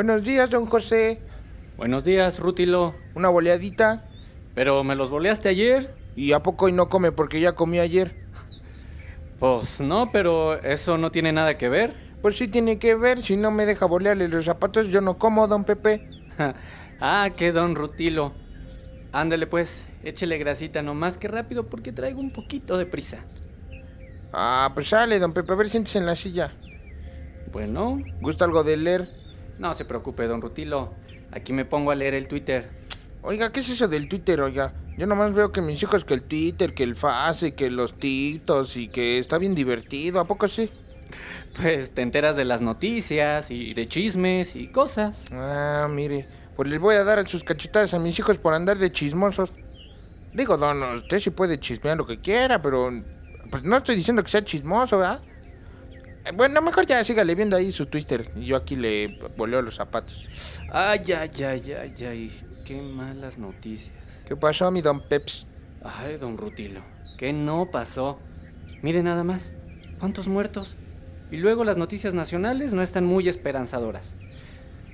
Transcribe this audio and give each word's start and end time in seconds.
Buenos 0.00 0.22
días, 0.22 0.48
don 0.48 0.64
José. 0.64 1.20
Buenos 1.76 2.04
días, 2.04 2.40
Rútilo. 2.40 2.94
Una 3.14 3.28
boleadita. 3.28 4.08
Pero 4.54 4.82
me 4.82 4.94
los 4.94 5.10
boleaste 5.10 5.50
ayer. 5.50 5.94
¿Y 6.16 6.32
a 6.32 6.42
poco 6.42 6.64
hoy 6.64 6.72
no 6.72 6.88
come 6.88 7.12
porque 7.12 7.38
ya 7.38 7.52
comí 7.52 7.80
ayer? 7.80 8.16
Pues 9.38 9.82
no, 9.82 10.10
pero 10.10 10.58
eso 10.62 10.96
no 10.96 11.10
tiene 11.10 11.32
nada 11.32 11.58
que 11.58 11.68
ver. 11.68 11.92
Pues 12.22 12.38
sí 12.38 12.48
tiene 12.48 12.78
que 12.78 12.94
ver, 12.94 13.22
si 13.22 13.36
no 13.36 13.50
me 13.50 13.66
deja 13.66 13.84
bolearle 13.84 14.28
los 14.28 14.46
zapatos 14.46 14.88
yo 14.88 15.02
no 15.02 15.18
como, 15.18 15.46
don 15.48 15.64
Pepe. 15.64 16.08
ah, 17.00 17.28
qué 17.36 17.52
don 17.52 17.74
Rutilo. 17.74 18.32
Ándale 19.12 19.46
pues, 19.46 19.86
échele 20.02 20.38
grasita 20.38 20.80
nomás 20.80 21.18
que 21.18 21.28
rápido 21.28 21.68
porque 21.68 21.92
traigo 21.92 22.20
un 22.20 22.30
poquito 22.30 22.78
de 22.78 22.86
prisa. 22.86 23.18
Ah, 24.32 24.70
pues 24.72 24.88
sale, 24.88 25.18
don 25.18 25.34
Pepe, 25.34 25.52
a 25.52 25.56
ver, 25.56 25.68
siéntese 25.68 25.98
en 25.98 26.06
la 26.06 26.14
silla. 26.14 26.54
Bueno. 27.52 27.98
¿Gusta 28.22 28.46
algo 28.46 28.64
de 28.64 28.78
leer? 28.78 29.19
No 29.58 29.74
se 29.74 29.84
preocupe, 29.84 30.26
don 30.26 30.40
Rutilo. 30.40 30.94
Aquí 31.32 31.52
me 31.52 31.64
pongo 31.64 31.90
a 31.90 31.94
leer 31.94 32.14
el 32.14 32.28
Twitter. 32.28 32.70
Oiga, 33.22 33.52
¿qué 33.52 33.60
es 33.60 33.68
eso 33.68 33.86
del 33.88 34.08
Twitter, 34.08 34.40
oiga? 34.40 34.72
Yo 34.96 35.06
nomás 35.06 35.32
veo 35.34 35.52
que 35.52 35.60
mis 35.60 35.82
hijos 35.82 36.04
que 36.04 36.14
el 36.14 36.22
Twitter, 36.22 36.74
que 36.74 36.82
el 36.82 36.96
Face, 36.96 37.54
que 37.54 37.70
los 37.70 37.98
TikToks 37.98 38.76
y 38.76 38.88
que 38.88 39.18
está 39.18 39.38
bien 39.38 39.54
divertido, 39.54 40.20
¿a 40.20 40.26
poco 40.26 40.48
sí? 40.48 40.70
Pues 41.60 41.92
te 41.92 42.02
enteras 42.02 42.36
de 42.36 42.44
las 42.44 42.62
noticias 42.62 43.50
y 43.50 43.74
de 43.74 43.86
chismes 43.86 44.56
y 44.56 44.68
cosas. 44.68 45.26
Ah, 45.32 45.88
mire, 45.90 46.28
pues 46.56 46.68
les 46.68 46.78
voy 46.78 46.94
a 46.94 47.04
dar 47.04 47.28
sus 47.28 47.44
cachetadas 47.44 47.92
a 47.92 47.98
mis 47.98 48.18
hijos 48.18 48.38
por 48.38 48.54
andar 48.54 48.78
de 48.78 48.92
chismosos. 48.92 49.52
Digo, 50.32 50.56
don, 50.56 50.82
usted 50.82 51.18
sí 51.18 51.30
puede 51.30 51.58
chismear 51.58 51.98
lo 51.98 52.06
que 52.06 52.20
quiera, 52.20 52.62
pero 52.62 52.90
pues 53.50 53.64
no 53.64 53.76
estoy 53.76 53.96
diciendo 53.96 54.22
que 54.22 54.30
sea 54.30 54.44
chismoso, 54.44 54.98
¿verdad? 54.98 55.20
Eh, 56.24 56.32
Bueno, 56.34 56.60
mejor 56.62 56.86
ya 56.86 57.02
sígale 57.04 57.34
viendo 57.34 57.56
ahí 57.56 57.72
su 57.72 57.86
Twitter 57.86 58.30
y 58.36 58.46
yo 58.46 58.56
aquí 58.56 58.76
le 58.76 59.18
voleo 59.36 59.62
los 59.62 59.76
zapatos. 59.76 60.60
Ay, 60.72 61.00
ay, 61.12 61.30
ay, 61.44 61.72
ay, 61.72 62.04
ay. 62.06 62.40
Qué 62.64 62.80
malas 62.80 63.38
noticias. 63.38 63.94
¿Qué 64.26 64.36
pasó, 64.36 64.70
mi 64.70 64.80
don 64.80 65.00
Peps? 65.00 65.46
Ay, 65.82 66.16
don 66.18 66.36
Rutilo. 66.38 66.82
¿Qué 67.16 67.32
no 67.32 67.70
pasó? 67.70 68.18
Mire 68.82 69.02
nada 69.02 69.24
más. 69.24 69.52
¿Cuántos 69.98 70.28
muertos? 70.28 70.76
Y 71.30 71.36
luego 71.38 71.64
las 71.64 71.76
noticias 71.76 72.14
nacionales 72.14 72.72
no 72.72 72.82
están 72.82 73.04
muy 73.04 73.28
esperanzadoras. 73.28 74.16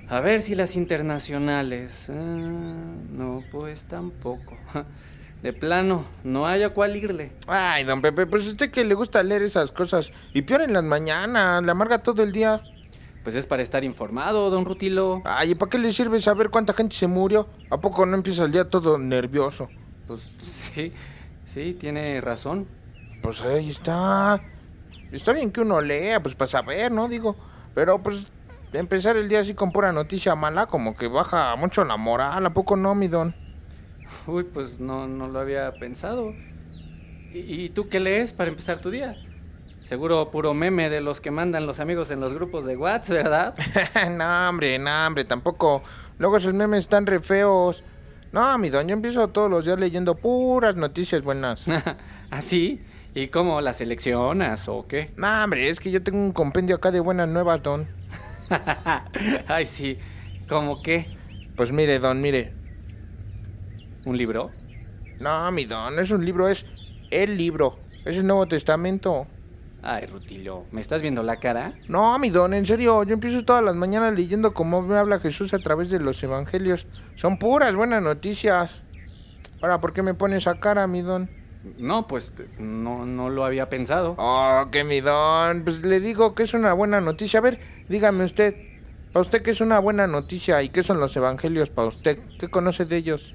A 0.09 0.21
ver 0.21 0.41
si 0.41 0.55
las 0.55 0.75
internacionales. 0.75 2.09
Ah, 2.09 2.13
no, 2.13 3.43
pues 3.51 3.85
tampoco. 3.85 4.57
De 5.41 5.53
plano, 5.53 6.03
no 6.23 6.47
hay 6.47 6.63
a 6.63 6.73
cuál 6.73 6.95
irle. 6.95 7.31
Ay, 7.47 7.83
don 7.83 8.01
Pepe, 8.01 8.25
pues 8.25 8.47
usted 8.47 8.71
que 8.71 8.83
le 8.83 8.95
gusta 8.95 9.21
leer 9.21 9.43
esas 9.43 9.71
cosas. 9.71 10.11
Y 10.33 10.41
peor 10.41 10.61
en 10.61 10.73
las 10.73 10.83
mañanas, 10.83 11.63
le 11.63 11.71
amarga 11.71 11.99
todo 11.99 12.23
el 12.23 12.31
día. 12.31 12.61
Pues 13.23 13.35
es 13.35 13.45
para 13.45 13.61
estar 13.61 13.83
informado, 13.83 14.49
don 14.49 14.65
Rutilo. 14.65 15.21
Ay, 15.25 15.51
¿y 15.51 15.55
para 15.55 15.69
qué 15.69 15.77
le 15.77 15.93
sirve 15.93 16.19
saber 16.21 16.49
cuánta 16.49 16.73
gente 16.73 16.95
se 16.95 17.07
murió? 17.07 17.47
¿A 17.69 17.79
poco 17.79 18.05
no 18.05 18.15
empieza 18.15 18.45
el 18.45 18.51
día 18.51 18.67
todo 18.67 18.97
nervioso? 18.97 19.69
Pues 20.07 20.29
sí, 20.39 20.93
sí, 21.43 21.73
tiene 21.73 22.19
razón. 22.21 22.67
Pues 23.21 23.41
ahí 23.41 23.69
está. 23.69 24.41
Está 25.11 25.33
bien 25.33 25.51
que 25.51 25.61
uno 25.61 25.81
lea, 25.81 26.21
pues 26.21 26.35
para 26.35 26.47
saber, 26.47 26.91
¿no? 26.91 27.07
Digo, 27.07 27.35
pero 27.75 28.01
pues 28.01 28.27
empezar 28.73 29.17
el 29.17 29.29
día 29.29 29.41
así 29.41 29.53
con 29.53 29.71
pura 29.71 29.91
noticia 29.91 30.35
mala, 30.35 30.65
como 30.65 30.95
que 30.95 31.07
baja 31.07 31.55
mucho 31.57 31.83
la 31.85 31.97
moral, 31.97 32.45
¿a 32.45 32.53
poco 32.53 32.75
no, 32.75 32.95
mi 32.95 33.07
don? 33.07 33.35
Uy, 34.25 34.43
pues 34.43 34.79
no, 34.79 35.07
no 35.07 35.27
lo 35.27 35.39
había 35.39 35.71
pensado. 35.73 36.33
¿Y, 37.33 37.39
y 37.39 37.69
tú 37.69 37.89
qué 37.89 37.99
lees 37.99 38.33
para 38.33 38.49
empezar 38.49 38.79
tu 38.79 38.89
día? 38.89 39.15
Seguro 39.81 40.31
puro 40.31 40.53
meme 40.53 40.89
de 40.89 41.01
los 41.01 41.21
que 41.21 41.31
mandan 41.31 41.65
los 41.65 41.79
amigos 41.79 42.11
en 42.11 42.19
los 42.19 42.33
grupos 42.33 42.65
de 42.65 42.75
WhatsApp, 42.75 43.15
¿verdad? 43.15 43.55
no, 44.11 44.49
hombre, 44.49 44.77
no, 44.79 45.07
hombre, 45.07 45.23
tampoco. 45.23 45.81
Luego 46.17 46.37
esos 46.37 46.53
memes 46.53 46.79
están 46.79 47.05
re 47.05 47.21
feos. 47.21 47.83
No, 48.31 48.57
mi 48.57 48.69
don, 48.69 48.87
yo 48.87 48.93
empiezo 48.93 49.29
todos 49.29 49.49
los 49.49 49.65
días 49.65 49.79
leyendo 49.79 50.15
puras 50.15 50.75
noticias 50.75 51.21
buenas. 51.21 51.63
¿Así? 52.31 52.83
¿Y 53.15 53.29
cómo 53.29 53.61
las 53.61 53.77
seleccionas 53.77 54.67
o 54.67 54.85
qué? 54.87 55.11
No, 55.15 55.43
hombre, 55.43 55.69
es 55.69 55.79
que 55.79 55.89
yo 55.89 56.03
tengo 56.03 56.19
un 56.19 56.33
compendio 56.33 56.75
acá 56.75 56.91
de 56.91 56.99
buenas 56.99 57.29
nuevas, 57.29 57.63
don. 57.63 57.87
Ay, 59.47 59.65
sí. 59.65 59.97
¿Cómo 60.49 60.81
qué? 60.81 61.15
Pues 61.55 61.71
mire, 61.71 61.99
don, 61.99 62.19
mire. 62.19 62.56
¿Un 64.07 64.17
libro? 64.17 64.51
No, 65.19 65.51
mi 65.51 65.65
don, 65.65 65.93
no 65.93 66.01
es 66.01 66.11
un 66.11 66.23
libro, 66.23 66.47
es 66.47 66.65
el 67.11 67.35
libro. 67.35 67.77
Es 68.05 68.15
el 68.15 68.25
Nuevo 68.25 68.47
Testamento. 68.47 69.27
Ay, 69.83 70.05
Rutilo, 70.05 70.63
¿me 70.71 70.79
estás 70.79 71.01
viendo 71.01 71.23
la 71.23 71.41
cara? 71.41 71.73
No, 71.89 72.17
mi 72.17 72.29
don, 72.29 72.53
en 72.53 72.65
serio, 72.65 73.03
yo 73.03 73.15
empiezo 73.15 73.43
todas 73.43 73.61
las 73.61 73.75
mañanas 73.75 74.15
leyendo 74.15 74.53
cómo 74.53 74.81
me 74.81 74.95
habla 74.95 75.19
Jesús 75.19 75.53
a 75.53 75.59
través 75.59 75.89
de 75.89 75.99
los 75.99 76.23
evangelios. 76.23 76.87
Son 77.15 77.37
puras 77.37 77.75
buenas 77.75 78.01
noticias. 78.01 78.83
Ahora, 79.61 79.81
¿por 79.81 79.91
qué 79.91 80.01
me 80.03 80.13
pones 80.13 80.43
esa 80.43 80.57
cara, 80.57 80.87
mi 80.87 81.01
don? 81.01 81.29
No, 81.77 82.07
pues 82.07 82.33
no, 82.59 83.05
no 83.05 83.29
lo 83.29 83.43
había 83.43 83.67
pensado. 83.67 84.15
Oh, 84.17 84.69
que 84.71 84.85
mi 84.85 85.01
don, 85.01 85.65
pues 85.65 85.81
le 85.81 85.99
digo 85.99 86.33
que 86.33 86.43
es 86.43 86.53
una 86.53 86.71
buena 86.71 87.01
noticia. 87.01 87.39
A 87.39 87.43
ver, 87.43 87.59
dígame 87.89 88.23
usted, 88.23 88.55
¿para 89.11 89.19
usted 89.19 89.41
qué 89.41 89.51
es 89.51 89.59
una 89.59 89.79
buena 89.79 90.07
noticia 90.07 90.63
y 90.63 90.69
qué 90.69 90.81
son 90.81 91.01
los 91.01 91.13
evangelios 91.17 91.69
para 91.69 91.89
usted? 91.89 92.19
¿Qué 92.39 92.47
conoce 92.47 92.85
de 92.85 92.95
ellos? 92.95 93.33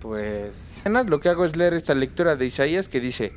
Pues... 0.00 0.82
Lo 1.06 1.20
que 1.20 1.28
hago 1.28 1.44
es 1.44 1.56
leer 1.56 1.74
esta 1.74 1.94
lectura 1.94 2.36
de 2.36 2.46
Isaías 2.46 2.88
que 2.88 3.00
dice, 3.00 3.32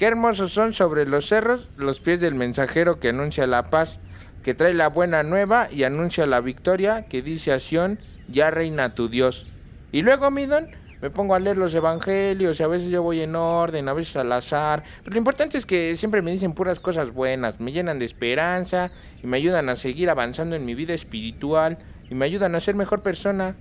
Qué 0.00 0.06
hermosos 0.06 0.52
son 0.52 0.72
sobre 0.72 1.04
los 1.04 1.28
cerros 1.28 1.68
los 1.76 2.00
pies 2.00 2.20
del 2.20 2.34
mensajero 2.34 2.98
que 3.00 3.10
anuncia 3.10 3.46
la 3.46 3.68
paz, 3.68 3.98
que 4.42 4.54
trae 4.54 4.72
la 4.72 4.88
buena 4.88 5.22
nueva 5.22 5.68
y 5.70 5.82
anuncia 5.82 6.24
la 6.24 6.40
victoria, 6.40 7.04
que 7.04 7.20
dice 7.20 7.52
a 7.52 7.58
Sión, 7.58 7.98
ya 8.26 8.50
reina 8.50 8.94
tu 8.94 9.10
Dios. 9.10 9.46
Y 9.92 10.00
luego, 10.00 10.30
mi 10.30 10.46
don, 10.46 10.68
me 11.02 11.10
pongo 11.10 11.34
a 11.34 11.38
leer 11.38 11.58
los 11.58 11.74
evangelios 11.74 12.58
y 12.58 12.62
a 12.62 12.66
veces 12.66 12.88
yo 12.88 13.02
voy 13.02 13.20
en 13.20 13.36
orden, 13.36 13.90
a 13.90 13.92
veces 13.92 14.16
al 14.16 14.32
azar. 14.32 14.84
Pero 15.04 15.12
lo 15.12 15.18
importante 15.18 15.58
es 15.58 15.66
que 15.66 15.94
siempre 15.96 16.22
me 16.22 16.30
dicen 16.30 16.54
puras 16.54 16.80
cosas 16.80 17.12
buenas, 17.12 17.60
me 17.60 17.70
llenan 17.72 17.98
de 17.98 18.06
esperanza 18.06 18.90
y 19.22 19.26
me 19.26 19.36
ayudan 19.36 19.68
a 19.68 19.76
seguir 19.76 20.08
avanzando 20.08 20.56
en 20.56 20.64
mi 20.64 20.74
vida 20.74 20.94
espiritual 20.94 21.76
y 22.08 22.14
me 22.14 22.24
ayudan 22.24 22.54
a 22.54 22.60
ser 22.60 22.74
mejor 22.74 23.02
persona. 23.02 23.54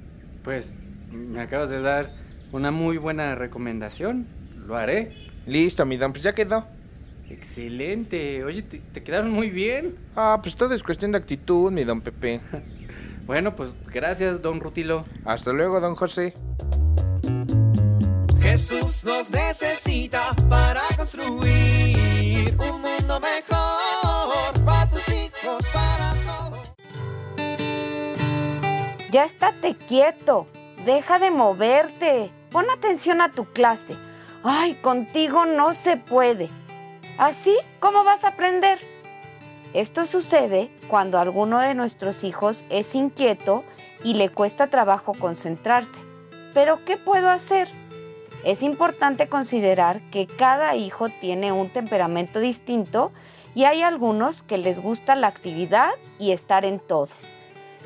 Pues 0.44 0.76
me 1.12 1.42
acabas 1.42 1.68
de 1.68 1.82
dar 1.82 2.12
una 2.52 2.72
muy 2.72 2.98
buena 2.98 3.36
recomendación. 3.36 4.28
Lo 4.68 4.76
haré. 4.76 5.12
Listo, 5.46 5.86
mi 5.86 5.98
don, 5.98 6.12
pues 6.12 6.24
ya 6.24 6.34
quedó. 6.34 6.66
Excelente. 7.30 8.44
Oye, 8.44 8.62
te, 8.64 8.80
te 8.80 9.04
quedaron 9.04 9.32
muy 9.32 9.50
bien. 9.50 9.96
Ah, 10.16 10.40
pues 10.42 10.56
todo 10.56 10.74
es 10.74 10.84
cuestión 10.84 11.12
de 11.12 11.18
actitud, 11.18 11.72
mi 11.72 11.84
don 11.84 12.02
Pepe. 12.02 12.42
Bueno, 13.30 13.56
pues 13.56 13.70
gracias, 13.86 14.42
don 14.42 14.60
Rutilo. 14.60 15.06
Hasta 15.24 15.54
luego, 15.54 15.80
don 15.80 15.94
José. 15.94 16.34
Jesús 18.42 19.06
nos 19.06 19.30
necesita 19.30 20.36
para 20.50 20.82
construir 20.98 22.56
un 22.58 22.82
mundo 22.82 23.20
mejor 23.20 24.66
para 24.66 24.90
tus 24.90 25.08
hijos, 25.10 25.64
para 25.72 26.16
todos. 26.26 26.74
Ya 29.12 29.26
estate 29.26 29.76
quieto. 29.88 30.48
Deja 30.84 31.20
de 31.20 31.30
moverte. 31.30 32.32
Pon 32.52 32.66
atención 32.72 33.22
a 33.22 33.32
tu 33.32 33.46
clase. 33.46 33.96
Ay, 34.44 34.74
contigo 34.76 35.46
no 35.46 35.74
se 35.74 35.98
puede. 35.98 36.50
Así, 37.18 37.56
¿cómo 37.80 38.04
vas 38.04 38.24
a 38.24 38.30
aprender? 38.30 38.80
Esto 39.74 40.04
sucede 40.06 40.72
cuando 40.88 41.20
alguno 41.20 41.60
de 41.60 41.76
nuestros 41.76 42.24
hijos 42.24 42.66
es 42.70 42.96
inquieto 42.96 43.64
y 44.04 44.16
le 44.16 44.30
cuesta 44.30 44.68
trabajo 44.68 45.14
concentrarse. 45.14 46.00
Pero, 46.54 46.84
¿qué 46.86 46.98
puedo 46.98 47.30
hacer? 47.30 47.70
Es 48.44 48.64
importante 48.64 49.28
considerar 49.28 50.02
que 50.10 50.26
cada 50.26 50.76
hijo 50.76 51.10
tiene 51.10 51.52
un 51.52 51.70
temperamento 51.70 52.40
distinto 52.40 53.12
y 53.54 53.66
hay 53.66 53.84
algunos 53.84 54.42
que 54.42 54.58
les 54.58 54.80
gusta 54.80 55.16
la 55.16 55.28
actividad 55.28 55.92
y 56.18 56.32
estar 56.32 56.66
en 56.66 56.80
todo. 56.80 57.10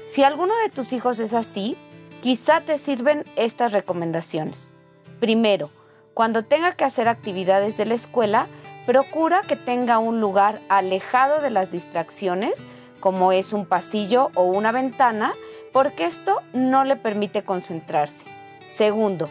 Si 0.09 0.23
alguno 0.23 0.53
de 0.63 0.69
tus 0.69 0.93
hijos 0.93 1.19
es 1.19 1.33
así, 1.33 1.75
quizá 2.23 2.61
te 2.61 2.77
sirven 2.77 3.25
estas 3.35 3.73
recomendaciones. 3.73 4.73
Primero, 5.19 5.69
cuando 6.13 6.45
tenga 6.45 6.71
que 6.71 6.85
hacer 6.85 7.09
actividades 7.09 7.75
de 7.75 7.85
la 7.85 7.95
escuela, 7.95 8.47
procura 8.85 9.41
que 9.41 9.57
tenga 9.57 9.97
un 9.97 10.21
lugar 10.21 10.61
alejado 10.69 11.41
de 11.41 11.49
las 11.49 11.73
distracciones, 11.73 12.65
como 13.01 13.33
es 13.33 13.51
un 13.51 13.65
pasillo 13.65 14.31
o 14.35 14.43
una 14.43 14.71
ventana, 14.71 15.33
porque 15.73 16.05
esto 16.05 16.41
no 16.53 16.85
le 16.85 16.95
permite 16.95 17.43
concentrarse. 17.43 18.23
Segundo, 18.69 19.27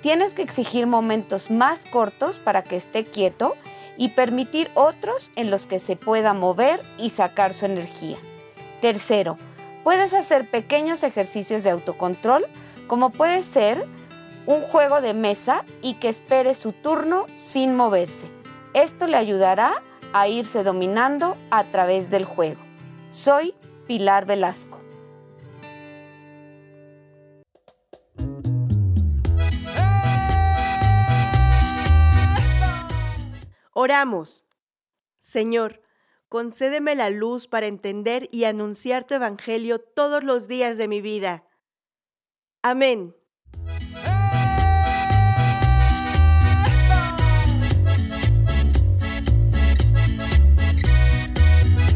tienes 0.00 0.32
que 0.32 0.42
exigir 0.42 0.86
momentos 0.86 1.50
más 1.50 1.84
cortos 1.90 2.38
para 2.38 2.62
que 2.62 2.76
esté 2.76 3.04
quieto 3.04 3.56
y 3.96 4.10
permitir 4.10 4.70
otros 4.74 5.32
en 5.34 5.50
los 5.50 5.66
que 5.66 5.80
se 5.80 5.96
pueda 5.96 6.32
mover 6.32 6.80
y 6.96 7.10
sacar 7.10 7.52
su 7.52 7.66
energía. 7.66 8.18
Tercero, 8.80 9.36
puedes 9.86 10.14
hacer 10.14 10.50
pequeños 10.50 11.04
ejercicios 11.04 11.62
de 11.62 11.70
autocontrol, 11.70 12.44
como 12.88 13.10
puede 13.10 13.40
ser 13.44 13.86
un 14.44 14.60
juego 14.62 15.00
de 15.00 15.14
mesa 15.14 15.64
y 15.80 15.94
que 15.94 16.08
espere 16.08 16.56
su 16.56 16.72
turno 16.72 17.26
sin 17.36 17.76
moverse. 17.76 18.28
Esto 18.74 19.06
le 19.06 19.16
ayudará 19.16 19.84
a 20.12 20.26
irse 20.26 20.64
dominando 20.64 21.36
a 21.52 21.62
través 21.62 22.10
del 22.10 22.24
juego. 22.24 22.60
Soy 23.06 23.54
Pilar 23.86 24.26
Velasco. 24.26 24.80
Oramos. 33.72 34.46
Señor, 35.20 35.80
concédeme 36.28 36.94
la 36.94 37.10
luz 37.10 37.46
para 37.46 37.66
entender 37.66 38.28
y 38.32 38.44
anunciar 38.44 39.04
tu 39.04 39.14
evangelio 39.14 39.80
todos 39.80 40.24
los 40.24 40.48
días 40.48 40.76
de 40.78 40.88
mi 40.88 41.00
vida. 41.00 41.44
Amén. 42.62 43.14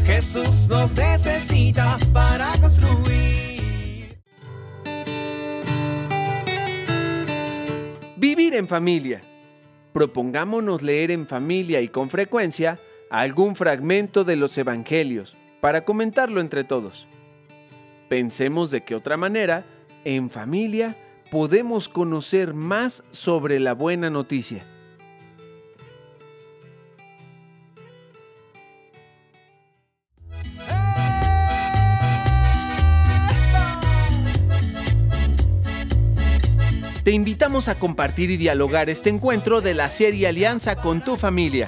Jesús 0.05 0.69
nos 0.69 0.95
necesita 0.95 1.97
para 2.13 2.51
construir. 2.61 4.19
Vivir 8.17 8.53
en 8.53 8.67
familia. 8.67 9.21
Propongámonos 9.93 10.83
leer 10.83 11.09
en 11.09 11.25
familia 11.25 11.81
y 11.81 11.87
con 11.87 12.09
frecuencia 12.09 12.77
algún 13.11 13.57
fragmento 13.57 14.23
de 14.23 14.37
los 14.37 14.57
Evangelios 14.57 15.35
para 15.59 15.83
comentarlo 15.83 16.39
entre 16.39 16.63
todos. 16.63 17.07
Pensemos 18.07 18.71
de 18.71 18.81
qué 18.81 18.95
otra 18.95 19.17
manera, 19.17 19.65
en 20.05 20.29
familia, 20.29 20.95
podemos 21.29 21.89
conocer 21.89 22.53
más 22.53 23.03
sobre 23.11 23.59
la 23.59 23.73
buena 23.73 24.09
noticia. 24.09 24.65
Te 37.03 37.11
invitamos 37.11 37.67
a 37.67 37.77
compartir 37.77 38.29
y 38.31 38.37
dialogar 38.37 38.89
este 38.89 39.09
encuentro 39.09 39.59
de 39.59 39.73
la 39.73 39.89
serie 39.89 40.27
Alianza 40.27 40.77
con 40.77 41.01
tu 41.01 41.17
familia. 41.17 41.67